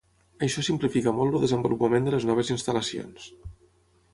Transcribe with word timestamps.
Això 0.45 0.61
simplifica 0.67 1.13
molt 1.17 1.37
el 1.39 1.45
desenvolupament 1.45 2.07
de 2.09 2.15
les 2.15 2.25
noves 2.31 2.51
instal·lacions. 2.57 3.29